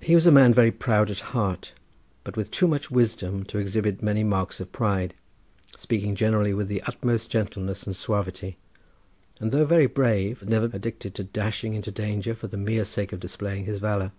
[0.00, 1.72] He was a man very proud at heart,
[2.24, 5.14] but with too much wisdom to exhibit many marks of pride,
[5.76, 8.56] speaking generally with the utmost gentleness and suavity,
[9.38, 13.20] and though very brave never addicted to dashing into danger for the mere sake of
[13.20, 14.10] displaying his valour.